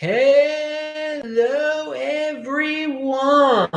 [0.00, 3.68] Hello, everyone.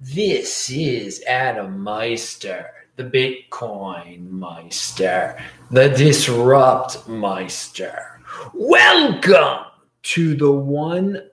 [0.00, 5.40] This is Adam Meister, the Bitcoin Meister,
[5.70, 8.20] the Disrupt Meister.
[8.54, 9.66] Welcome
[10.02, 11.30] to the One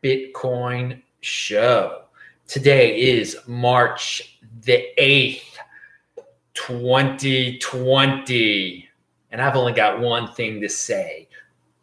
[0.00, 2.02] Bitcoin Show.
[2.46, 5.56] Today is March the 8th,
[6.54, 8.88] 2020.
[9.32, 11.27] And I've only got one thing to say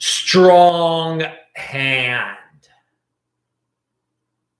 [0.05, 1.23] strong
[1.55, 2.38] hand.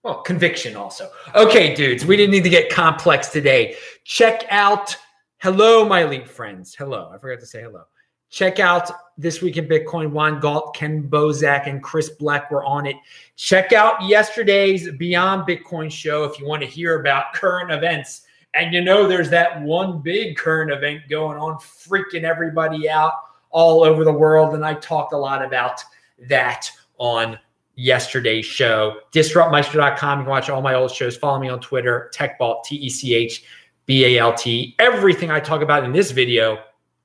[0.02, 1.08] Well, conviction also.
[1.36, 3.76] Okay, dudes, we didn't need to get complex today.
[4.02, 4.96] Check out,
[5.38, 6.74] hello, my elite friends.
[6.74, 7.84] Hello, I forgot to say hello.
[8.28, 10.10] Check out This Week in Bitcoin.
[10.10, 12.96] Juan Galt, Ken Bozak, and Chris Black were on it.
[13.36, 18.22] Check out yesterday's Beyond Bitcoin show if you want to hear about current events.
[18.54, 23.12] And you know, there's that one big current event going on, freaking everybody out
[23.50, 24.54] all over the world.
[24.54, 25.82] And I talked a lot about
[26.28, 27.38] that on
[27.76, 29.00] yesterday's show.
[29.12, 30.18] Disruptmeister.com.
[30.18, 31.16] You can watch all my old shows.
[31.16, 33.44] Follow me on Twitter, TechBalt, T E C H
[33.86, 34.74] B A L T.
[34.78, 36.58] Everything I talk about in this video,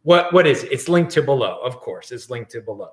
[0.04, 0.72] what, what is it?
[0.72, 1.60] It's linked to below.
[1.64, 2.92] Of course, it's linked to below.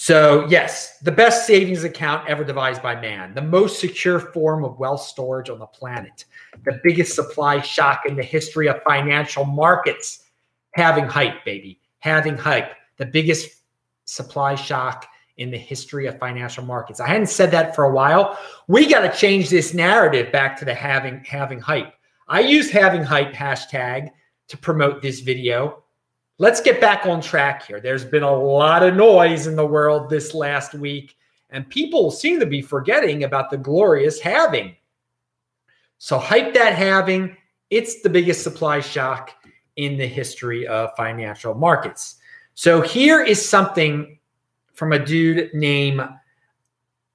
[0.00, 4.78] So, yes, the best savings account ever devised by man, the most secure form of
[4.78, 6.24] wealth storage on the planet,
[6.64, 10.27] the biggest supply shock in the history of financial markets
[10.78, 13.62] halving hype, baby, halving hype, the biggest
[14.04, 17.00] supply shock in the history of financial markets.
[17.00, 18.38] I hadn't said that for a while.
[18.68, 21.92] We got to change this narrative back to the halving halving hype.
[22.28, 24.10] I use halving hype hashtag
[24.46, 25.82] to promote this video.
[26.38, 27.80] Let's get back on track here.
[27.80, 31.16] There's been a lot of noise in the world this last week,
[31.50, 34.76] and people seem to be forgetting about the glorious halving.
[35.98, 37.36] So hype that halving.
[37.68, 39.32] It's the biggest supply shock
[39.78, 42.16] in the history of financial markets.
[42.54, 44.18] So here is something
[44.74, 46.02] from a dude named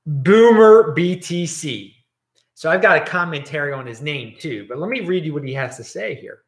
[0.05, 1.93] Boomer BTC.
[2.55, 5.43] So I've got a commentary on his name too, but let me read you what
[5.43, 6.43] he has to say here.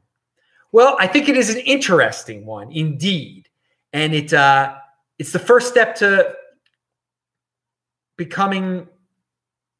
[0.71, 3.49] Well, I think it is an interesting one indeed.
[3.91, 4.75] And it uh,
[5.19, 6.35] it's the first step to
[8.15, 8.87] becoming,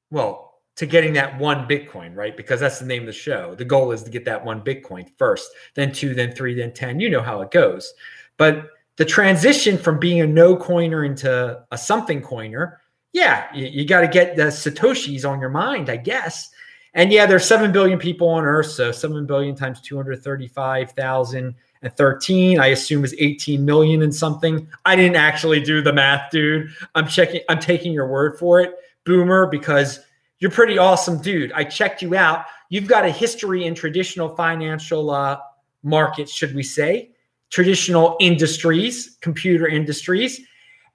[0.09, 2.35] well, to getting that one Bitcoin, right?
[2.35, 3.55] Because that's the name of the show.
[3.55, 6.99] The goal is to get that one Bitcoin first, then two, then three, then 10.
[6.99, 7.93] You know how it goes.
[8.35, 12.81] But the transition from being a no coiner into a something coiner,
[13.13, 16.49] yeah, you, you got to get the Satoshis on your mind, I guess.
[16.93, 18.71] And yeah, there's 7 billion people on Earth.
[18.71, 24.67] So 7 billion times 235,013, I assume is 18 million and something.
[24.85, 26.69] I didn't actually do the math, dude.
[26.95, 28.75] I'm checking, I'm taking your word for it,
[29.05, 30.01] Boomer, because
[30.39, 31.53] you're pretty awesome, dude.
[31.53, 32.45] I checked you out.
[32.69, 35.39] You've got a history in traditional financial uh,
[35.83, 37.11] markets, should we say
[37.51, 40.41] traditional industries, computer industries.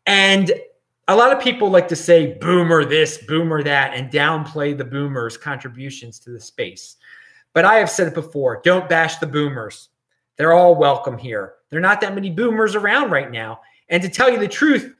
[0.06, 0.52] And
[1.06, 5.36] a lot of people like to say boomer this, boomer that, and downplay the boomers'
[5.36, 6.96] contributions to the space.
[7.52, 9.90] But I have said it before don't bash the boomers.
[10.36, 11.54] They're all welcome here.
[11.70, 13.60] There are not that many boomers around right now.
[13.88, 14.94] And to tell you the truth,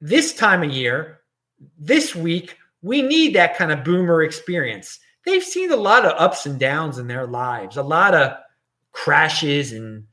[0.00, 1.20] this time of year,
[1.78, 4.98] this week, we need that kind of boomer experience.
[5.24, 8.36] They've seen a lot of ups and downs in their lives, a lot of
[8.92, 10.04] crashes and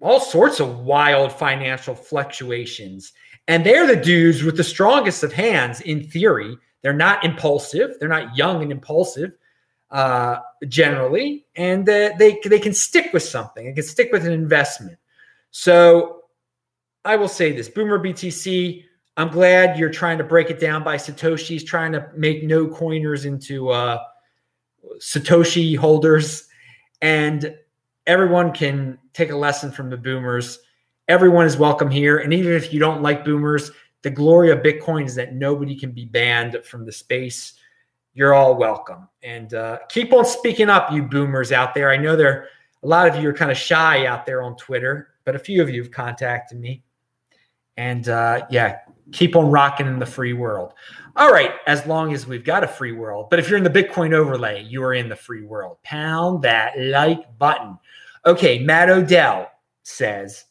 [0.00, 3.12] all sorts of wild financial fluctuations.
[3.48, 6.56] And they're the dudes with the strongest of hands in theory.
[6.82, 9.32] They're not impulsive, they're not young and impulsive
[9.90, 10.38] uh,
[10.68, 14.96] generally, and uh, they, they can stick with something, they can stick with an investment.
[15.50, 16.22] So
[17.04, 18.84] I will say this Boomer BTC,
[19.16, 23.24] I'm glad you're trying to break it down by Satoshi's, trying to make no coiners
[23.24, 23.98] into uh,
[24.98, 26.46] Satoshi holders.
[27.02, 27.54] And
[28.06, 30.60] everyone can take a lesson from the boomers.
[31.08, 32.18] Everyone is welcome here.
[32.18, 33.70] And even if you don't like boomers,
[34.02, 37.54] the glory of Bitcoin is that nobody can be banned from the space.
[38.14, 39.08] You're all welcome.
[39.22, 41.90] And uh, keep on speaking up, you boomers out there.
[41.90, 42.48] I know there
[42.82, 45.62] a lot of you are kind of shy out there on Twitter, but a few
[45.62, 46.82] of you have contacted me.
[47.76, 48.78] And uh, yeah,
[49.12, 50.74] keep on rocking in the free world.
[51.16, 53.28] All right, as long as we've got a free world.
[53.30, 55.78] But if you're in the Bitcoin overlay, you are in the free world.
[55.82, 57.78] Pound that like button.
[58.26, 59.50] Okay, Matt Odell
[59.82, 60.44] says,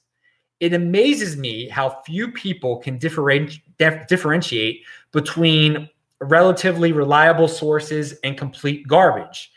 [0.60, 3.62] it amazes me how few people can differenti-
[4.08, 5.90] differentiate between
[6.22, 9.52] relatively reliable sources, and complete garbage.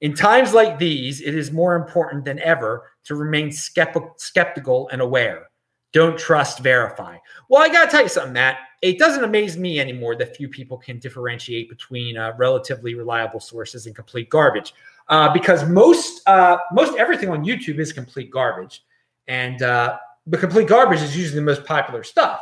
[0.00, 5.49] In times like these, it is more important than ever to remain skeptical and aware.
[5.92, 7.16] Don't trust, verify.
[7.48, 8.58] Well, I got to tell you something, Matt.
[8.80, 13.86] It doesn't amaze me anymore that few people can differentiate between uh, relatively reliable sources
[13.86, 14.72] and complete garbage,
[15.08, 18.84] uh, because most uh, most everything on YouTube is complete garbage,
[19.26, 22.40] and uh, the complete garbage is usually the most popular stuff.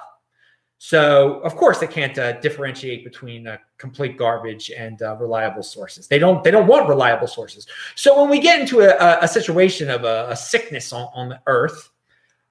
[0.81, 6.07] So, of course, they can't uh, differentiate between uh, complete garbage and reliable sources.
[6.07, 6.45] They don't.
[6.45, 7.67] They don't want reliable sources.
[7.97, 11.41] So, when we get into a, a situation of a, a sickness on, on, the
[11.49, 11.91] earth,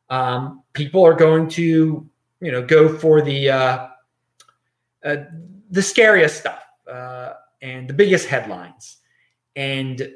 [0.09, 2.07] um, people are going to,
[2.41, 3.87] you know, go for the uh,
[5.03, 5.17] uh,
[5.71, 8.97] the scariest stuff uh, and the biggest headlines,
[9.55, 10.09] and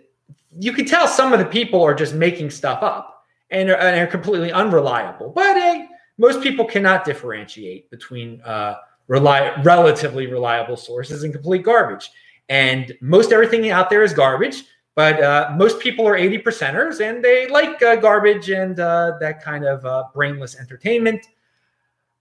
[0.60, 4.00] you can tell some of the people are just making stuff up and are, and
[4.00, 5.30] are completely unreliable.
[5.30, 5.88] But hey
[6.22, 8.76] most people cannot differentiate between uh,
[9.08, 12.12] rely- relatively reliable sources and complete garbage.
[12.48, 14.66] And most everything out there is garbage,
[14.96, 19.44] but uh, most people are 80 percenters and they like uh, garbage and uh, that
[19.44, 21.26] kind of uh, brainless entertainment.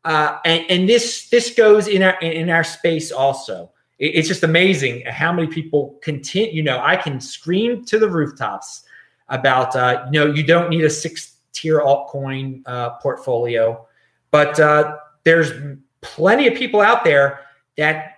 [0.04, 3.70] Uh, and, and, this this goes in our in our space also.
[3.98, 6.52] It, it's just amazing how many people continue.
[6.52, 8.84] You know, I can scream to the rooftops
[9.28, 9.74] about
[10.10, 12.64] you know you don't need a six tier altcoin
[13.02, 13.86] portfolio
[14.30, 15.52] but uh, there's
[16.00, 17.40] plenty of people out there
[17.76, 18.16] that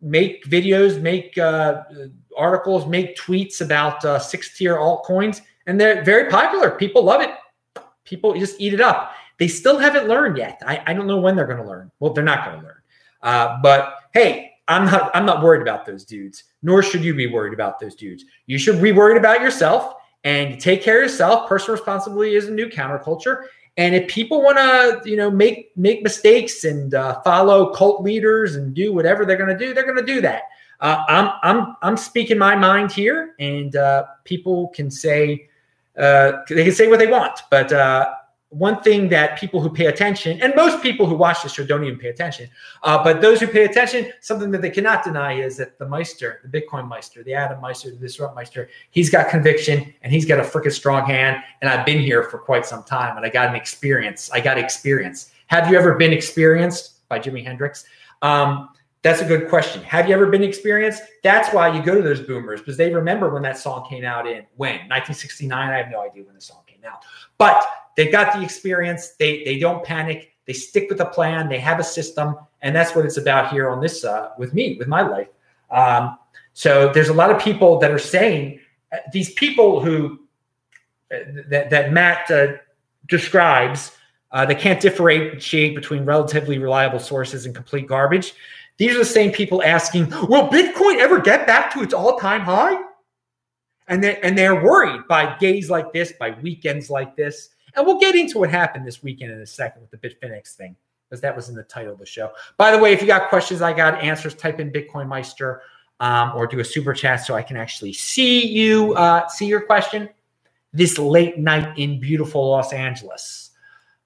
[0.00, 1.82] make videos, make uh,
[2.38, 6.70] articles, make tweets about uh, six tier altcoins, and they're very popular.
[6.70, 7.30] People love it.
[8.04, 9.12] People just eat it up.
[9.38, 10.60] They still haven't learned yet.
[10.66, 11.90] I, I don't know when they're going to learn.
[12.00, 12.76] Well, they're not going to learn.
[13.22, 15.10] Uh, but hey, I'm not.
[15.14, 16.44] I'm not worried about those dudes.
[16.62, 18.24] Nor should you be worried about those dudes.
[18.46, 19.94] You should be worried about yourself
[20.24, 21.48] and take care of yourself.
[21.48, 23.44] Personal responsibility is a new counterculture,
[23.76, 28.56] and if people want to, you know, make make mistakes and uh, follow cult leaders
[28.56, 30.42] and do whatever they're going to do, they're going to do that.
[30.80, 35.48] Uh, I'm I'm I'm speaking my mind here, and uh, people can say
[35.98, 38.14] uh, they can say what they want, but uh,
[38.50, 41.84] one thing that people who pay attention, and most people who watch this show don't
[41.84, 42.48] even pay attention,
[42.82, 46.40] uh, but those who pay attention, something that they cannot deny is that the Meister,
[46.42, 50.38] the Bitcoin Meister, the Adam Meister, the Disrupt Meister, he's got conviction and he's got
[50.38, 51.42] a freaking strong hand.
[51.60, 54.30] And I've been here for quite some time and I got an experience.
[54.32, 55.30] I got experience.
[55.48, 57.84] Have you ever been experienced by Jimi Hendrix?
[58.22, 58.70] Um,
[59.08, 59.82] that's a good question.
[59.84, 61.02] Have you ever been experienced?
[61.22, 64.26] That's why you go to those boomers because they remember when that song came out
[64.26, 65.70] in when 1969.
[65.70, 67.02] I have no idea when the song came out,
[67.38, 67.64] but
[67.96, 69.14] they've got the experience.
[69.18, 70.34] They they don't panic.
[70.44, 71.48] They stick with a plan.
[71.48, 74.76] They have a system, and that's what it's about here on this uh, with me
[74.78, 75.28] with my life.
[75.70, 76.18] Um,
[76.52, 78.60] so there's a lot of people that are saying
[78.92, 80.20] uh, these people who
[81.10, 82.58] uh, that, that Matt uh,
[83.06, 83.92] describes.
[84.30, 88.34] Uh, they can't differentiate between relatively reliable sources and complete garbage.
[88.78, 92.80] These are the same people asking, "Will Bitcoin ever get back to its all-time high?"
[93.88, 97.50] And they and they're worried by days like this, by weekends like this.
[97.74, 100.74] And we'll get into what happened this weekend in a second with the Bitfinex thing,
[101.08, 102.30] because that was in the title of the show.
[102.56, 105.62] By the way, if you got questions, I got answers, type in Bitcoin Meister
[106.00, 109.60] um, or do a super chat so I can actually see you, uh, see your
[109.60, 110.08] question
[110.72, 113.50] this late night in beautiful Los Angeles.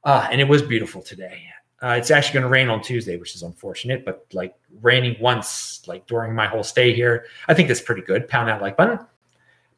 [0.04, 1.42] Uh, and it was beautiful today.
[1.82, 5.82] Uh, it's actually going to rain on Tuesday, which is unfortunate, but like raining once,
[5.88, 8.28] like during my whole stay here, I think that's pretty good.
[8.28, 9.00] Pound that like button.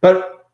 [0.02, 0.46] But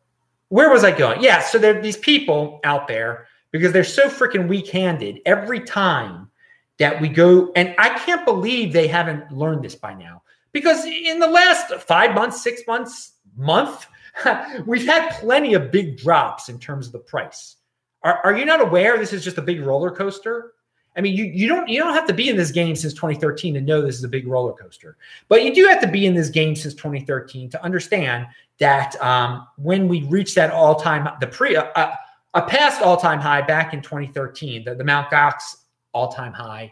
[0.47, 1.21] where was I going?
[1.21, 5.59] Yeah, so there are these people out there because they're so freaking weak handed every
[5.59, 6.29] time
[6.77, 7.51] that we go.
[7.57, 10.23] And I can't believe they haven't learned this by now
[10.53, 13.87] because in the last five months, six months, month,
[14.65, 17.57] we've had plenty of big drops in terms of the price.
[18.03, 20.53] Are, are you not aware this is just a big roller coaster?
[20.95, 23.53] I mean, you, you don't you don't have to be in this game since 2013
[23.53, 24.97] to know this is a big roller coaster,
[25.29, 28.27] but you do have to be in this game since 2013 to understand
[28.59, 31.95] that um, when we reach that all time the pre uh, uh
[32.33, 35.57] a past all-time high back in 2013, the, the Mount Gox
[35.93, 36.71] all-time high.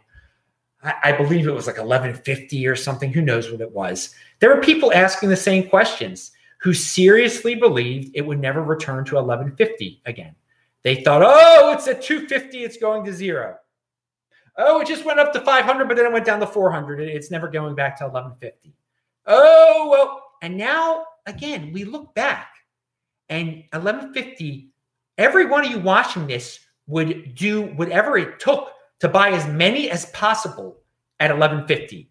[0.82, 3.12] I, I, believe it was like 1150 or something.
[3.12, 4.16] Who knows what it was?
[4.40, 9.16] There were people asking the same questions who seriously believed it would never return to
[9.16, 10.36] 1150 again.
[10.84, 13.58] They thought, oh, it's at 250, it's going to zero.
[14.60, 17.00] Oh, it just went up to 500, but then it went down to 400.
[17.00, 18.74] It's never going back to 1150.
[19.26, 22.54] Oh, well, and now again, we look back
[23.30, 24.70] and 1150
[25.18, 29.90] every one of you watching this would do whatever it took to buy as many
[29.90, 30.78] as possible
[31.20, 32.10] at 1150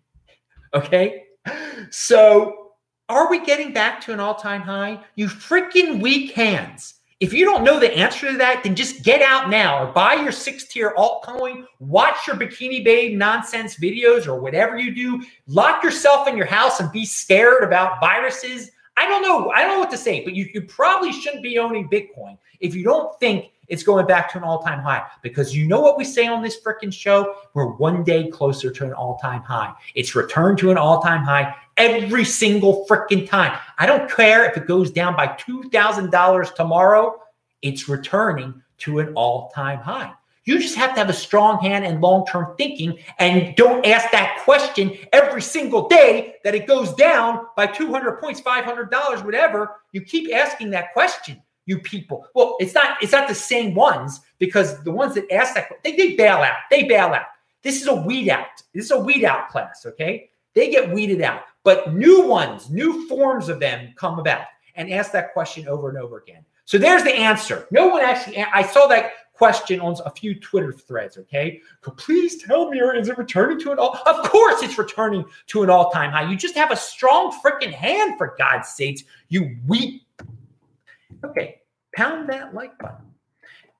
[0.74, 1.24] okay
[1.90, 2.72] so
[3.08, 7.64] are we getting back to an all-time high you freaking weak hands If you don't
[7.64, 10.94] know the answer to that, then just get out now or buy your six tier
[10.96, 15.24] altcoin, watch your Bikini Babe nonsense videos or whatever you do.
[15.48, 18.70] Lock yourself in your house and be scared about viruses.
[18.96, 19.50] I don't know.
[19.50, 22.74] I don't know what to say, but you, you probably shouldn't be owning Bitcoin if
[22.74, 25.98] you don't think it's going back to an all time high because you know what
[25.98, 27.34] we say on this freaking show?
[27.54, 29.72] We're one day closer to an all time high.
[29.94, 33.58] It's returned to an all time high every single freaking time.
[33.78, 37.20] I don't care if it goes down by $2,000 tomorrow,
[37.62, 40.12] it's returning to an all time high.
[40.44, 44.10] You just have to have a strong hand and long term thinking and don't ask
[44.12, 49.82] that question every single day that it goes down by 200 points, $500, whatever.
[49.92, 52.26] You keep asking that question you people.
[52.34, 55.94] Well, it's not it's not the same ones because the ones that ask that they,
[55.94, 56.56] they bail out.
[56.70, 57.26] They bail out.
[57.62, 58.46] This is a weed out.
[58.72, 59.84] This is a weed out class.
[59.84, 64.46] Okay, they get weeded out, but new ones, new forms of them come about
[64.76, 66.42] and ask that question over and over again.
[66.64, 67.66] So there's the answer.
[67.70, 68.38] No one actually.
[68.38, 71.18] I saw that question on a few Twitter threads.
[71.18, 71.60] Okay,
[71.98, 74.00] please tell me, is it returning to an all?
[74.06, 76.28] Of course, it's returning to an all-time high.
[76.30, 79.02] You just have a strong freaking hand, for God's sakes.
[79.28, 80.02] You weak
[81.24, 81.60] Okay,
[81.94, 83.06] pound that like button.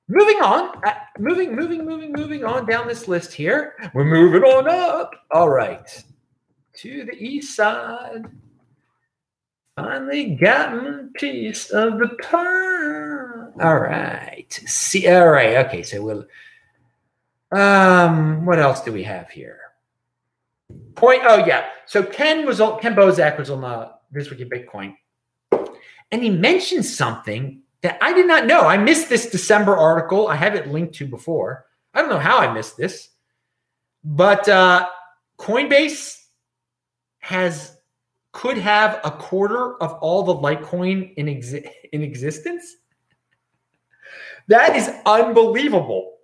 [0.07, 3.75] Moving on, uh, moving, moving, moving, moving on down this list here.
[3.93, 5.11] We're moving on up.
[5.31, 6.03] All right,
[6.77, 8.25] to the east side.
[9.75, 13.63] Finally gotten a piece of the pie.
[13.63, 14.51] All right.
[14.65, 15.65] See, all right.
[15.67, 16.25] Okay, so we'll.
[17.51, 19.59] Um, what else do we have here?
[20.95, 21.21] Point.
[21.25, 21.67] Oh yeah.
[21.85, 22.79] So Ken was on.
[22.79, 24.95] Ken Bozak was on the this week in Bitcoin
[26.11, 28.61] and he mentioned something that I did not know.
[28.61, 30.27] I missed this December article.
[30.27, 31.65] I have it linked to before.
[31.93, 33.09] I don't know how I missed this,
[34.03, 34.87] but uh,
[35.39, 36.17] Coinbase
[37.19, 37.75] has
[38.31, 42.75] could have a quarter of all the Litecoin in exi- in existence.
[44.47, 46.17] That is unbelievable,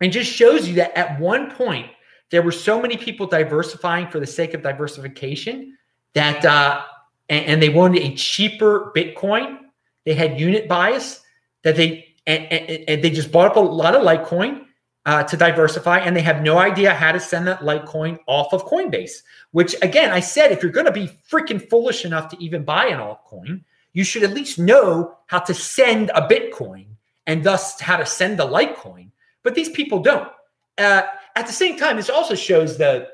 [0.00, 1.90] and just shows you that at one point
[2.30, 5.76] there were so many people diversifying for the sake of diversification
[6.14, 6.82] that uh,
[7.28, 9.58] and, and they wanted a cheaper Bitcoin.
[10.04, 11.22] They had unit bias
[11.62, 14.64] that they and, and, and they just bought up a lot of Litecoin
[15.04, 18.64] uh, to diversify, and they have no idea how to send that Litecoin off of
[18.64, 19.22] Coinbase.
[19.52, 22.86] Which again, I said, if you're going to be freaking foolish enough to even buy
[22.86, 26.86] an altcoin, you should at least know how to send a Bitcoin
[27.26, 29.10] and thus how to send a Litecoin.
[29.42, 30.28] But these people don't.
[30.76, 31.02] Uh,
[31.36, 33.08] at the same time, this also shows that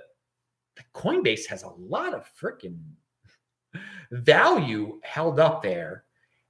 [0.94, 2.78] Coinbase has a lot of freaking
[4.10, 6.04] value held up there.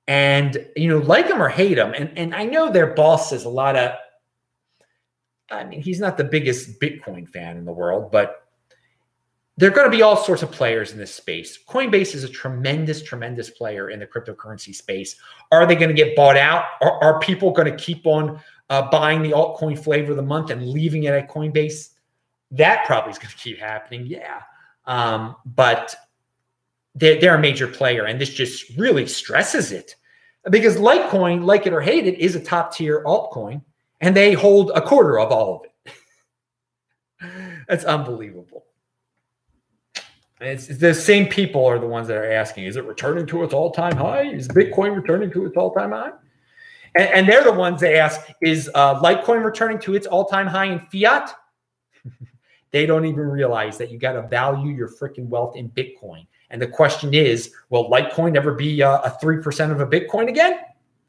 [0.08, 1.94] And, you know, like him or hate him.
[1.94, 3.92] And, and I know their boss is a lot of,
[5.50, 8.48] I mean, he's not the biggest Bitcoin fan in the world, but
[9.58, 11.58] there are going to be all sorts of players in this space.
[11.68, 15.16] Coinbase is a tremendous, tremendous player in the cryptocurrency space.
[15.52, 16.64] Are they going to get bought out?
[16.80, 20.50] Are, are people going to keep on uh, buying the altcoin flavor of the month
[20.50, 21.90] and leaving it at Coinbase?
[22.50, 24.06] That probably is going to keep happening.
[24.06, 24.40] Yeah.
[24.86, 25.94] Um, but
[26.94, 29.96] they're, they're a major player, and this just really stresses it
[30.50, 33.62] because Litecoin, like it or hate it, is a top tier altcoin,
[34.00, 35.92] and they hold a quarter of all of
[37.24, 37.64] it.
[37.68, 38.64] That's unbelievable.
[40.40, 43.44] It's, it's, the same people are the ones that are asking, is it returning to
[43.44, 44.22] its all-time high?
[44.22, 46.10] Is Bitcoin returning to its all-time high?
[46.96, 50.64] And, and they're the ones that ask, is uh, Litecoin returning to its all-time high
[50.66, 51.32] in fiat?
[52.72, 56.26] they don't even realize that you got to value your freaking wealth in Bitcoin.
[56.52, 60.28] And the question is, will Litecoin ever be uh, a three percent of a Bitcoin
[60.28, 60.60] again?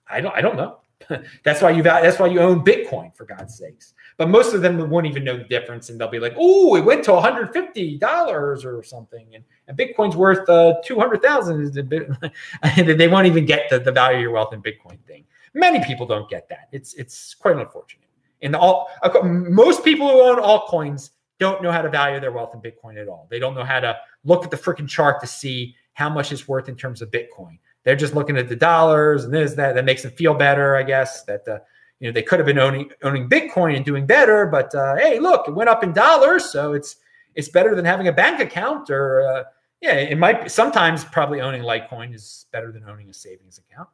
[0.08, 0.36] I don't.
[0.36, 0.80] I don't know.
[1.44, 3.94] that's why you that's why you own Bitcoin for God's sakes.
[4.18, 6.86] But most of them won't even know the difference, and they'll be like, "Oh, it
[6.86, 11.74] went to 150 dollars or something," and, and Bitcoin's worth uh, 200,000.
[12.76, 15.26] they won't even get the, the value of your wealth in Bitcoin thing.
[15.54, 16.70] Many people don't get that.
[16.72, 18.08] It's it's quite unfortunate.
[18.42, 18.90] And all
[19.24, 23.08] most people who own altcoins don't know how to value their wealth in Bitcoin at
[23.08, 23.28] all.
[23.30, 26.48] They don't know how to look at the freaking chart to see how much it's
[26.48, 27.58] worth in terms of Bitcoin.
[27.84, 30.84] They're just looking at the dollars and this that that makes them feel better, I
[30.84, 31.24] guess.
[31.24, 31.60] That uh,
[32.00, 35.20] you know they could have been owning owning Bitcoin and doing better, but uh, hey,
[35.20, 36.98] look, it went up in dollars, so it's
[37.36, 39.44] it's better than having a bank account or uh,
[39.82, 43.90] yeah, it might be, sometimes probably owning Litecoin is better than owning a savings account.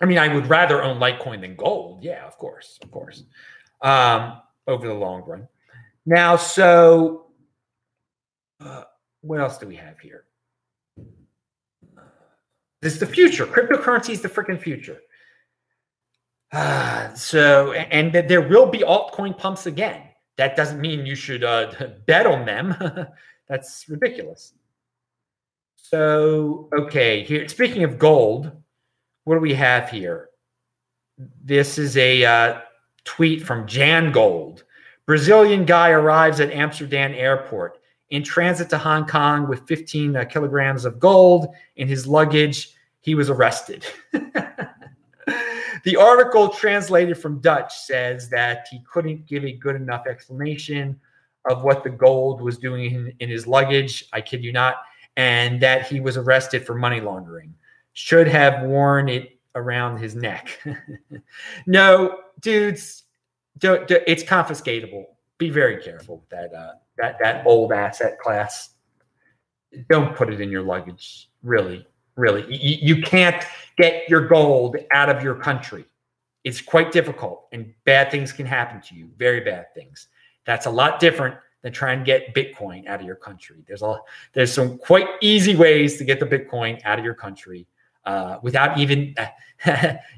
[0.00, 2.02] I mean, I would rather own Litecoin than gold.
[2.02, 3.22] Yeah, of course, of course.
[3.82, 5.46] Um, over the long run.
[6.04, 7.26] Now, so
[8.60, 8.84] uh,
[9.22, 10.24] what else do we have here?
[12.82, 13.46] This is the future.
[13.46, 15.00] Cryptocurrency is the freaking future.
[16.52, 20.02] Uh, so, and there will be altcoin pumps again.
[20.36, 21.72] That doesn't mean you should uh,
[22.06, 22.74] bet on them.
[23.48, 24.54] That's ridiculous.
[25.76, 28.50] So, okay, here, speaking of gold,
[29.24, 30.28] what do we have here?
[31.44, 32.60] This is a uh,
[33.04, 34.64] tweet from Jan Gold.
[35.04, 37.79] Brazilian guy arrives at Amsterdam airport
[38.10, 42.74] in transit to Hong Kong with 15 uh, kilograms of gold in his luggage.
[43.00, 43.86] He was arrested.
[45.84, 51.00] the article translated from Dutch says that he couldn't give a good enough explanation
[51.48, 54.04] of what the gold was doing in, in his luggage.
[54.12, 54.76] I kid you not.
[55.16, 57.54] And that he was arrested for money laundering.
[57.92, 60.60] Should have worn it around his neck.
[61.66, 63.04] no, dudes,
[63.58, 65.04] don't, don't, it's confiscatable.
[65.40, 68.74] Be very careful with that uh, that that old asset class.
[69.88, 71.30] Don't put it in your luggage.
[71.42, 73.42] Really, really, you, you can't
[73.78, 75.86] get your gold out of your country.
[76.44, 79.08] It's quite difficult, and bad things can happen to you.
[79.16, 80.08] Very bad things.
[80.44, 83.64] That's a lot different than trying to get Bitcoin out of your country.
[83.66, 83.96] There's a
[84.34, 87.66] there's some quite easy ways to get the Bitcoin out of your country
[88.04, 89.14] uh, without even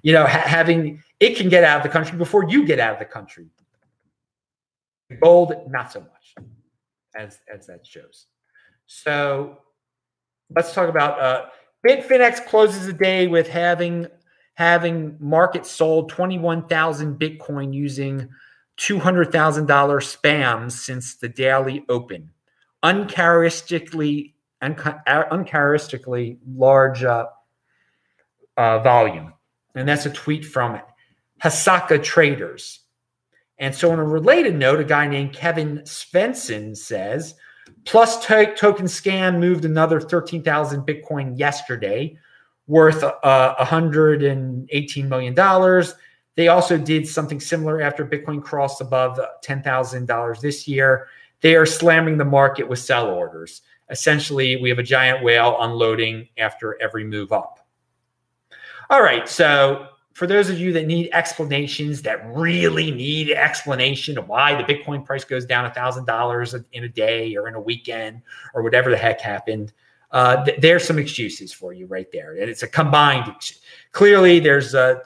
[0.03, 2.95] you know ha- having it can get out of the country before you get out
[2.95, 3.47] of the country.
[5.21, 6.47] Gold, not so much,
[7.15, 8.27] as as that shows.
[8.87, 9.59] So
[10.55, 11.47] let's talk about uh,
[11.87, 14.07] Bitfinex closes the day with having
[14.55, 18.29] having market sold 21,000 Bitcoin using
[18.79, 22.31] $200,000 spams since the daily open.
[22.83, 27.27] Uncharacteristically, uncharacteristically large uh,
[28.57, 29.33] uh, volume.
[29.75, 30.81] And that's a tweet from
[31.43, 32.81] Hsaka Traders.
[33.63, 37.37] And so, on a related note, a guy named Kevin Svensson says,
[37.85, 42.19] Plus to- token scam moved another 13,000 Bitcoin yesterday,
[42.67, 45.85] worth uh, $118 million.
[46.35, 51.07] They also did something similar after Bitcoin crossed above $10,000 this year.
[51.41, 53.63] They are slamming the market with sell orders.
[53.91, 57.65] Essentially, we have a giant whale unloading after every move up.
[58.91, 59.29] All right.
[59.29, 64.65] So for those of you that need explanations, that really need explanation of why the
[64.65, 68.23] Bitcoin price goes down a thousand dollars in a day or in a weekend
[68.55, 69.73] or whatever the heck happened,
[70.13, 73.33] uh, th- there's some excuses for you right there, and it's a combined.
[73.93, 75.01] Clearly, there's a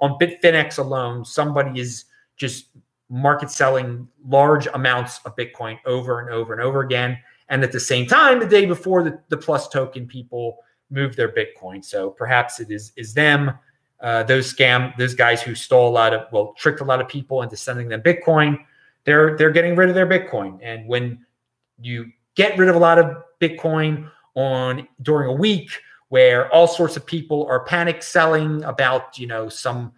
[0.00, 2.70] on Bitfinex alone, somebody is just
[3.08, 7.16] market selling large amounts of Bitcoin over and over and over again,
[7.48, 10.58] and at the same time, the day before the, the PlusToken people
[10.90, 11.84] move their Bitcoin.
[11.84, 13.52] So perhaps it is is them,
[14.00, 17.08] uh, those scam, those guys who stole a lot of, well, tricked a lot of
[17.08, 18.58] people into sending them Bitcoin.
[19.04, 21.24] They're they're getting rid of their Bitcoin, and when
[21.80, 25.70] you get rid of a lot of Bitcoin on during a week
[26.08, 29.92] where all sorts of people are panic selling about you know some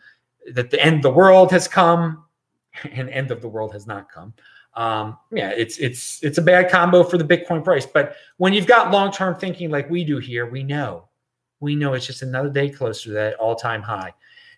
[0.53, 2.25] that the end of the world has come
[2.93, 4.33] and end of the world has not come
[4.79, 7.85] um, yeah, it's it's it's a bad combo for the Bitcoin price.
[7.85, 11.09] But when you've got long term thinking like we do here, we know,
[11.61, 14.15] we know it's just another day closer to that all time high.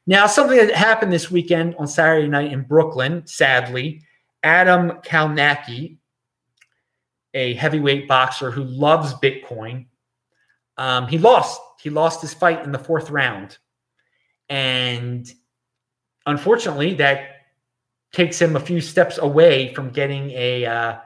[0.06, 4.02] Now, something that happened this weekend on Saturday night in Brooklyn, sadly,
[4.42, 5.98] Adam Kownacki,
[7.34, 9.86] a heavyweight boxer who loves Bitcoin,
[10.78, 11.60] um, he lost.
[11.80, 13.58] He lost his fight in the fourth round,
[14.48, 15.30] and
[16.26, 17.42] unfortunately, that
[18.12, 20.98] takes him a few steps away from getting a, uh,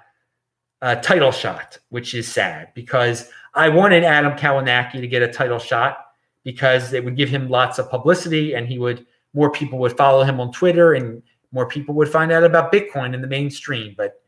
[0.81, 5.59] a title shot, which is sad because I wanted Adam Kownacki to get a title
[5.59, 5.99] shot
[6.43, 10.23] because it would give him lots of publicity and he would more people would follow
[10.23, 13.95] him on Twitter and more people would find out about Bitcoin in the mainstream.
[13.97, 14.21] But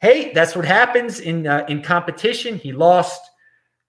[0.00, 2.58] hey, that's what happens in uh, in competition.
[2.58, 3.20] He lost.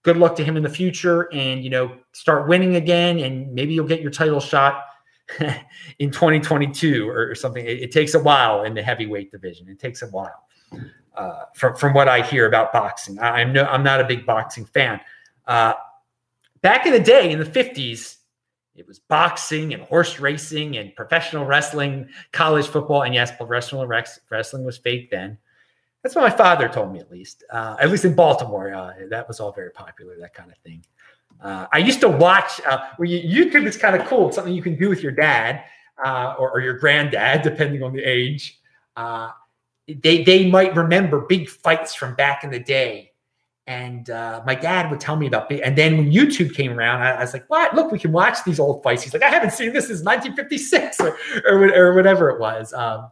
[0.03, 3.73] Good luck to him in the future, and you know, start winning again, and maybe
[3.73, 4.86] you'll get your title shot
[5.99, 7.65] in 2022 or, something.
[7.65, 9.67] It, it, takes a while in the heavyweight division.
[9.67, 10.47] It takes a while.
[11.19, 14.25] Uh, from from what I hear about boxing, I, am no, I'm not a big
[14.25, 15.01] boxing fan.
[15.45, 15.73] Uh,
[16.62, 18.17] back in the day, in the 50s,
[18.75, 24.63] it was boxing and horse racing and professional wrestling, college football, and yes, professional wrestling
[24.63, 25.38] was fake then.
[26.01, 27.43] That's what my father told me, at least.
[27.51, 30.86] Uh, at least in Baltimore, uh, that was all very popular, that kind of thing.
[31.41, 32.62] Uh, I used to watch.
[32.65, 34.27] Uh, YouTube is kind of cool.
[34.27, 35.65] It's something you can do with your dad
[36.03, 38.60] uh, or, or, your granddad, depending on the age.
[40.02, 43.12] They they might remember big fights from back in the day,
[43.67, 45.62] and uh, my dad would tell me about big.
[45.63, 47.75] And then when YouTube came around, I, I, was like, "What?
[47.75, 50.99] Look, we can watch these old fights." He's like, "I haven't seen this since 1956
[51.02, 53.10] or or, or whatever it was." Um,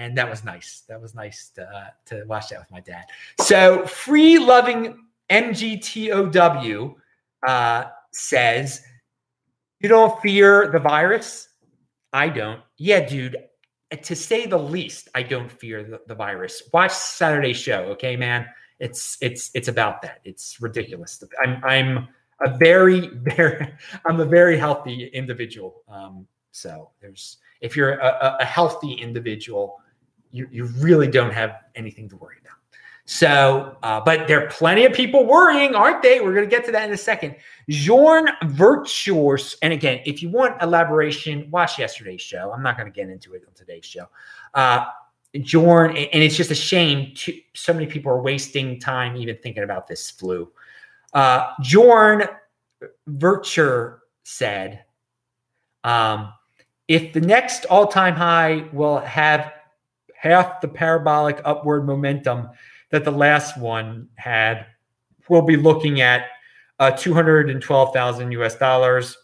[0.00, 0.84] and that was nice.
[0.88, 3.04] That was nice to, uh, to watch that with my dad.
[3.38, 6.94] So free loving MGTOW
[7.46, 8.82] uh, says,
[9.80, 11.48] You don't fear the virus?
[12.14, 12.60] I don't.
[12.78, 13.36] Yeah, dude.
[13.90, 16.62] To say the least, I don't fear the, the virus.
[16.72, 18.46] Watch Saturday show, okay, man.
[18.78, 20.20] It's it's it's about that.
[20.24, 21.22] It's ridiculous.
[21.42, 22.08] I'm I'm
[22.40, 23.72] a very, very,
[24.06, 25.82] I'm a very healthy individual.
[25.88, 29.80] Um, so there's, if you're a, a healthy individual,
[30.32, 32.58] you, you really don't have anything to worry about.
[33.12, 36.20] So, uh, but there are plenty of people worrying, aren't they?
[36.20, 37.34] We're going to get to that in a second.
[37.68, 39.56] Jorn Virtuos.
[39.62, 42.52] And again, if you want elaboration, watch yesterday's show.
[42.52, 44.06] I'm not going to get into it on today's show.
[44.54, 44.84] Uh,
[45.34, 47.12] Jorn, and it's just a shame.
[47.16, 50.48] To, so many people are wasting time even thinking about this flu.
[51.12, 52.28] Uh, Jorn
[53.08, 54.84] Vircher said,
[55.82, 56.32] um,
[56.86, 59.52] if the next all time high will have
[60.14, 62.50] half the parabolic upward momentum
[62.90, 64.66] that the last one had.
[65.28, 66.26] We'll be looking at
[66.80, 69.16] uh, 212,000 US dollars.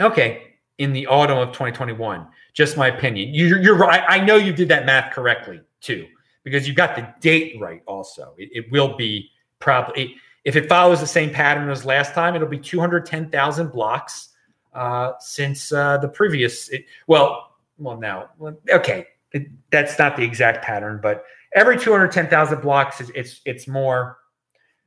[0.00, 2.26] Okay, in the autumn of 2021.
[2.52, 3.32] Just my opinion.
[3.32, 4.02] You, you're right.
[4.08, 6.06] I know you did that math correctly too,
[6.42, 7.82] because you got the date right.
[7.86, 12.34] Also, it, it will be probably if it follows the same pattern as last time,
[12.34, 14.30] it'll be 210,000 blocks
[14.74, 16.68] uh, since uh, the previous.
[16.68, 18.30] It, well, well, now,
[18.70, 24.18] okay, it, that's not the exact pattern, but every 210,000 blocks is it's it's more.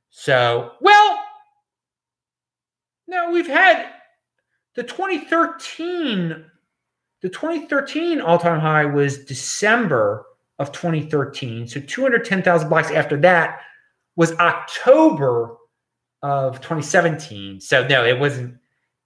[0.09, 1.19] So, well,
[3.07, 3.89] no, we've had
[4.75, 6.45] the 2013
[7.21, 10.25] the 2013 all-time high was December
[10.59, 11.67] of 2013.
[11.67, 13.61] So 210,000 blocks after that
[14.15, 15.57] was October
[16.21, 17.59] of 2017.
[17.59, 18.57] So no, it wasn't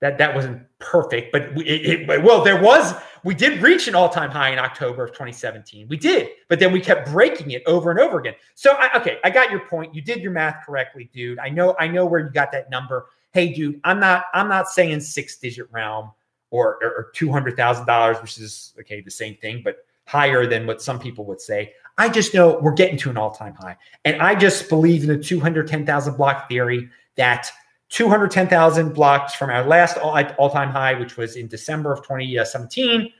[0.01, 4.31] that that wasn't perfect, but it, it, well, there was we did reach an all-time
[4.31, 5.87] high in October of 2017.
[5.87, 8.33] We did, but then we kept breaking it over and over again.
[8.55, 9.93] So I, okay, I got your point.
[9.93, 11.39] You did your math correctly, dude.
[11.39, 13.07] I know I know where you got that number.
[13.31, 16.11] Hey, dude, I'm not I'm not saying six-digit realm
[16.49, 20.45] or or, or two hundred thousand dollars, which is okay the same thing, but higher
[20.45, 21.73] than what some people would say.
[21.97, 25.17] I just know we're getting to an all-time high, and I just believe in the
[25.17, 27.51] 210,000 block theory that
[27.91, 33.11] 210,000 blocks from our last all, time high, which was in December of 2017.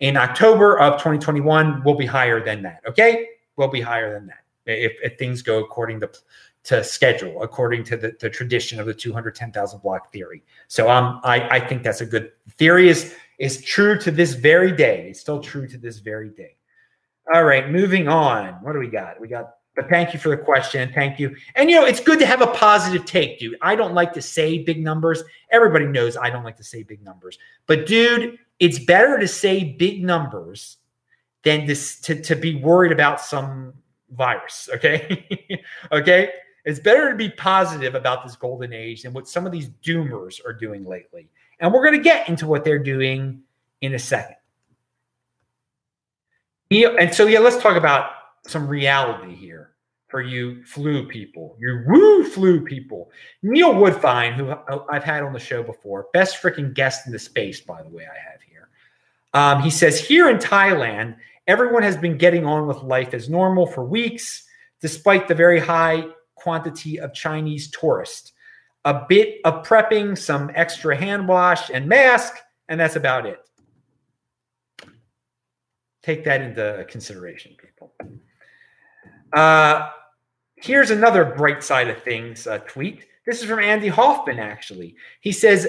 [0.00, 2.82] In October of 2021, we'll be higher than that.
[2.86, 6.10] Okay, we'll be higher than that if, if things go according to
[6.64, 10.42] to schedule, according to the, the tradition of the 210,000 block theory.
[10.66, 12.90] So um, I, I think that's a good theory.
[12.90, 15.08] is is true to this very day.
[15.08, 16.56] It's still true to this very day.
[17.32, 18.54] All right, moving on.
[18.62, 19.18] What do we got?
[19.20, 20.90] We got but thank you for the question.
[20.92, 21.36] Thank you.
[21.54, 23.56] And you know, it's good to have a positive take, dude.
[23.62, 25.22] I don't like to say big numbers.
[25.50, 27.38] Everybody knows I don't like to say big numbers.
[27.68, 30.78] But dude, it's better to say big numbers
[31.44, 33.72] than this to, to be worried about some
[34.10, 34.68] virus.
[34.74, 35.62] Okay.
[35.92, 36.30] okay.
[36.64, 40.44] It's better to be positive about this golden age than what some of these doomers
[40.44, 41.28] are doing lately.
[41.60, 43.42] And we're going to get into what they're doing
[43.80, 44.34] in a second.
[46.72, 48.10] And so, yeah, let's talk about
[48.44, 49.67] some reality here
[50.08, 53.10] for you flu people, you woo flu people.
[53.42, 54.54] Neil Woodfine, who
[54.88, 58.04] I've had on the show before, best freaking guest in the space, by the way,
[58.04, 58.68] I have here.
[59.34, 61.16] Um, he says, Here in Thailand,
[61.46, 64.44] everyone has been getting on with life as normal for weeks,
[64.80, 68.32] despite the very high quantity of Chinese tourists.
[68.86, 72.34] A bit of prepping, some extra hand wash and mask,
[72.68, 73.38] and that's about it.
[76.02, 77.92] Take that into consideration, people.
[79.32, 79.90] Uh,
[80.56, 83.06] here's another bright side of things uh, tweet.
[83.26, 84.96] This is from Andy Hoffman, actually.
[85.20, 85.68] He says,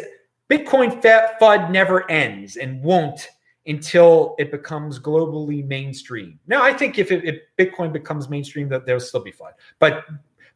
[0.50, 3.28] Bitcoin FUD never ends and won't
[3.68, 6.40] until it becomes globally mainstream.
[6.48, 9.52] Now, I think if, it, if Bitcoin becomes mainstream, that there'll still be FUD.
[9.78, 10.06] But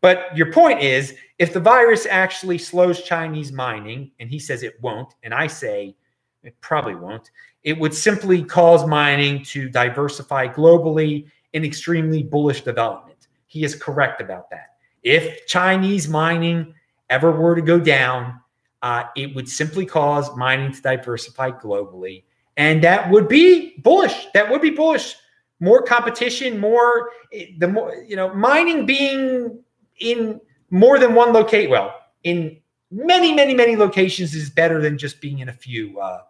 [0.02, 4.76] but your point is, if the virus actually slows Chinese mining, and he says it
[4.82, 5.96] won't, and I say
[6.44, 7.32] it probably won't,
[7.64, 13.28] it would simply cause mining to diversify globally an extremely bullish development.
[13.48, 14.76] He is correct about that.
[15.04, 16.74] If Chinese mining
[17.10, 18.40] ever were to go down,
[18.82, 22.24] uh, it would simply cause mining to diversify globally.
[22.58, 24.28] And that would be bullish.
[24.34, 25.16] That would be bullish.
[25.60, 27.12] More competition, more,
[27.58, 29.60] the more, you know, mining being
[30.00, 32.58] in more than one locate, well, in
[32.92, 36.22] many, many, many locations is better than just being in a few uh,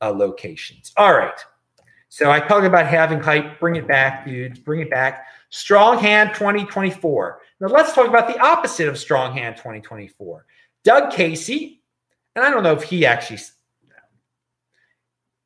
[0.00, 0.92] uh, locations.
[0.96, 1.38] All right.
[2.08, 3.60] So I talk about halving hype.
[3.60, 4.58] Bring it back, dudes.
[4.58, 5.26] Bring it back.
[5.50, 7.40] Strong hand 2024.
[7.60, 10.46] Now let's talk about the opposite of strong hand 2024.
[10.84, 11.82] Doug Casey,
[12.34, 13.40] and I don't know if he actually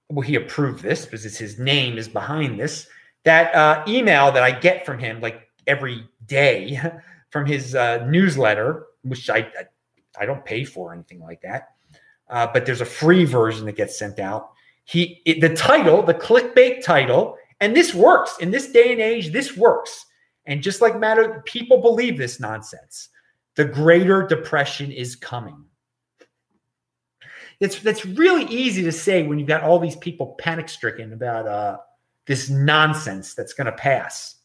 [0.09, 2.87] well he approved this because it's his name is behind this.
[3.25, 6.81] That uh, email that I get from him like every day
[7.31, 9.51] from his uh, newsletter, which I
[10.19, 11.71] I don't pay for anything like that,
[12.29, 14.53] uh, but there's a free version that gets sent out
[14.85, 19.33] he it, the title, the clickbait title, and this works in this day and age.
[19.33, 20.07] This works,
[20.47, 23.09] and just like matter, people believe this nonsense.
[23.55, 25.65] The Greater Depression is coming.
[27.61, 31.47] That's that's really easy to say when you've got all these people panic stricken about
[31.47, 31.79] uh,
[32.27, 34.37] this nonsense that's going to pass.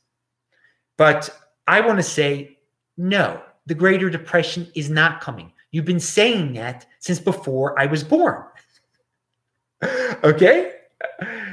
[0.97, 1.29] But
[1.65, 2.59] I want to say
[2.97, 3.41] no.
[3.65, 5.51] The Greater Depression is not coming.
[5.71, 8.43] You've been saying that since before I was born.
[10.23, 10.73] Okay?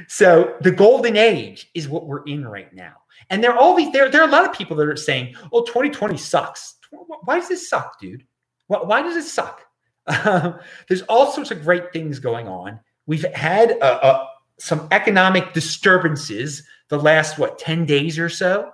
[0.08, 2.94] So the golden age is what we're in right now.
[3.30, 5.34] And there are all these there, there are a lot of people that are saying,
[5.52, 6.76] oh, 2020 sucks.
[7.24, 8.24] Why does this suck, dude?
[8.66, 9.62] Why, does it suck?
[10.06, 12.78] Um, there's all sorts of great things going on.
[13.06, 14.26] We've had uh, uh,
[14.58, 18.70] some economic disturbances the last, what, 10 days or so?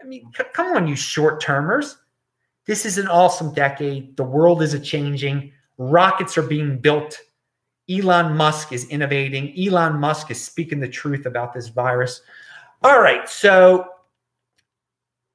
[0.00, 1.96] I mean, c- come on, you short termers.
[2.66, 4.16] This is an awesome decade.
[4.16, 5.52] The world is a changing.
[5.78, 7.18] Rockets are being built.
[7.90, 9.54] Elon Musk is innovating.
[9.58, 12.22] Elon Musk is speaking the truth about this virus.
[12.82, 13.28] All right.
[13.28, 13.88] So,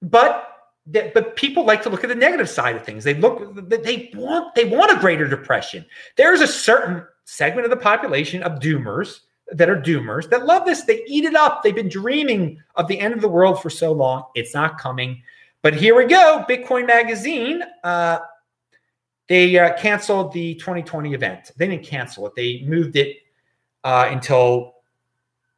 [0.01, 0.45] but
[0.91, 3.03] but people like to look at the negative side of things.
[3.03, 5.85] They look they want they want a greater depression.
[6.15, 9.19] There's a certain segment of the population of doomers
[9.51, 10.83] that are doomers that love this.
[10.83, 11.61] They eat it up.
[11.61, 14.25] They've been dreaming of the end of the world for so long.
[14.35, 15.21] It's not coming.
[15.61, 16.45] But here we go.
[16.49, 17.63] Bitcoin Magazine.
[17.83, 18.19] Uh,
[19.29, 21.51] they uh, canceled the 2020 event.
[21.55, 22.33] They didn't cancel it.
[22.35, 23.17] They moved it
[23.83, 24.73] uh, until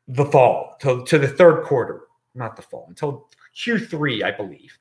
[0.09, 2.01] the fall, to, to the third quarter,
[2.35, 4.77] not the fall, until Q3, I believe.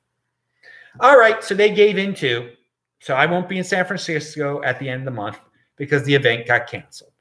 [0.99, 2.51] All right, so they gave into.
[2.99, 5.39] So I won't be in San Francisco at the end of the month
[5.77, 7.13] because the event got canceled.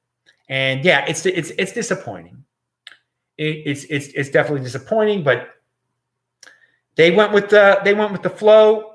[0.49, 2.45] And yeah, it's it's it's disappointing.
[3.39, 5.51] It, it's it's it's definitely disappointing, but
[6.97, 8.90] they went with the they went with the flow.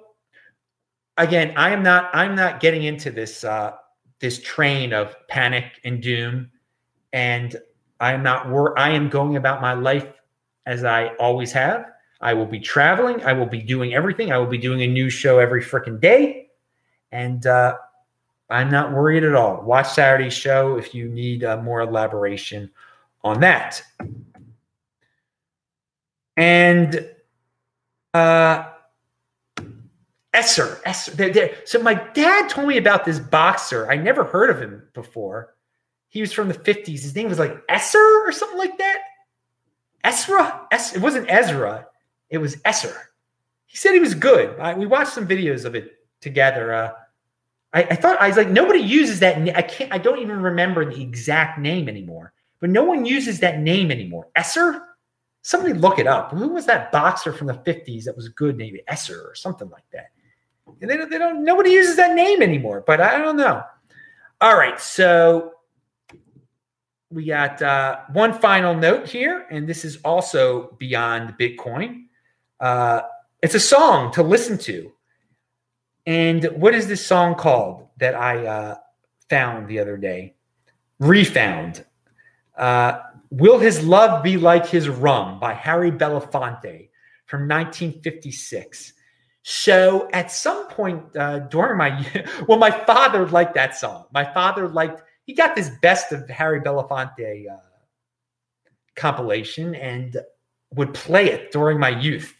[1.18, 3.74] Again, I am not I'm not getting into this uh,
[4.20, 6.52] this train of panic and doom,
[7.14, 7.56] and
[8.00, 10.08] I am not wor- I am going about my life
[10.66, 11.86] as I always have.
[12.22, 13.24] I will be traveling.
[13.24, 14.32] I will be doing everything.
[14.32, 16.48] I will be doing a new show every freaking day.
[17.12, 17.78] And uh,
[18.50, 19.62] I'm not worried at all.
[19.62, 22.72] Watch Saturday's show if you need uh, more elaboration
[23.24, 23.82] on that.
[26.38, 27.10] And
[28.14, 28.72] uh,
[30.36, 31.12] Esser, Esser.
[31.12, 33.90] They're, they're, so my dad told me about this boxer.
[33.90, 35.56] I never heard of him before.
[36.10, 36.88] He was from the 50s.
[36.88, 39.00] His name was like Esser or something like that.
[40.04, 40.68] Ezra?
[40.72, 41.88] Es- it wasn't Ezra.
[42.30, 42.96] It was Esser.
[43.66, 44.60] He said he was good.
[44.60, 46.74] I, we watched some videos of it together.
[46.74, 46.92] Uh,
[47.74, 49.38] I, I, thought I was like, nobody uses that.
[49.58, 49.92] I can't.
[49.94, 52.34] I don't even remember the exact name anymore.
[52.60, 54.28] But no one uses that name anymore.
[54.36, 54.82] Esser.
[55.42, 56.32] Somebody look it up.
[56.32, 58.58] Who was that boxer from the fifties that was good?
[58.58, 60.10] Maybe Esser or something like that.
[60.82, 61.44] And they, they don't.
[61.44, 62.84] Nobody uses that name anymore.
[62.86, 63.64] But I don't know.
[64.42, 64.80] All right.
[64.80, 65.54] So
[67.10, 72.06] we got uh, one final note here, and this is also beyond Bitcoin.
[72.60, 73.02] Uh,
[73.42, 74.92] it's a song to listen to.
[76.06, 78.76] And what is this song called that I uh,
[79.30, 80.36] found the other day?
[81.00, 81.86] Refound.
[82.58, 83.00] Uh,
[83.30, 86.90] Will His Love Be Like His Rum by Harry Belafonte
[87.26, 88.94] from 1956.
[89.48, 92.04] So at some point uh, during my,
[92.48, 94.06] well, my father liked that song.
[94.12, 97.58] My father liked, he got this best of Harry Belafonte uh,
[98.96, 100.18] compilation and
[100.74, 102.36] would play it during my youth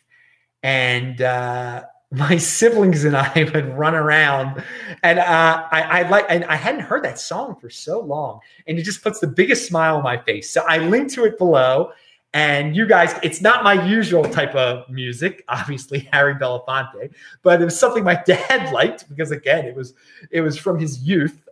[0.64, 4.64] and uh, my siblings and I would run around,
[5.04, 8.80] and uh, I, I like, and I hadn't heard that song for so long, and
[8.80, 10.50] it just puts the biggest smile on my face.
[10.50, 11.92] So I link to it below,
[12.36, 17.66] and you guys, it's not my usual type of music, obviously Harry Belafonte, but it
[17.66, 19.94] was something my dad liked because again, it was
[20.30, 21.48] it was from his youth,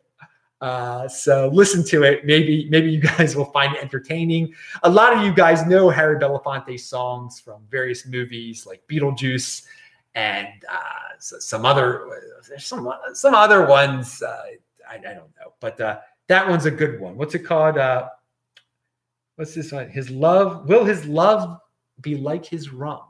[0.60, 2.26] uh, so listen to it.
[2.26, 4.54] Maybe maybe you guys will find it entertaining.
[4.84, 9.66] A lot of you guys know Harry Belafonte songs from various movies like Beetlejuice
[10.16, 12.10] and uh, some other
[12.50, 14.22] there's some some other ones.
[14.22, 14.44] Uh,
[14.90, 17.16] I, I, don't know, but uh, that one's a good one.
[17.16, 17.78] What's it called?
[19.36, 19.90] What's this one?
[19.90, 21.60] His love will his love
[22.02, 23.02] be like his rum?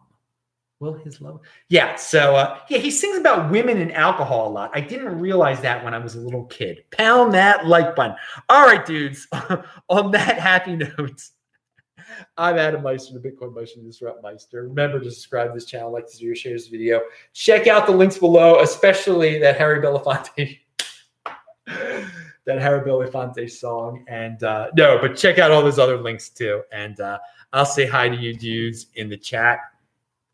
[0.79, 1.41] Will his love?
[1.69, 1.95] Yeah.
[1.95, 4.71] So uh, yeah, he sings about women and alcohol a lot.
[4.73, 6.83] I didn't realize that when I was a little kid.
[6.91, 8.15] Pound that like button.
[8.49, 9.27] All right, dudes.
[9.89, 11.21] On that happy note,
[12.37, 14.63] I'm Adam Meister, the Bitcoin Motion Disrupt Meister.
[14.63, 17.01] Remember to subscribe to this channel, like this video, share this video.
[17.33, 20.59] Check out the links below, especially that Harry Belafonte.
[22.45, 24.03] that Harry Belafonte song.
[24.07, 26.61] And uh, no, but check out all those other links too.
[26.71, 27.19] And uh,
[27.53, 29.59] I'll say hi to you dudes in the chat.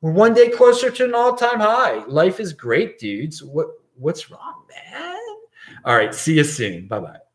[0.02, 2.06] We're one day closer to an all-time high.
[2.06, 3.44] Life is great, dudes.
[3.44, 5.18] What what's wrong, man?
[5.86, 6.88] All right, see you soon.
[6.88, 7.29] Bye-bye.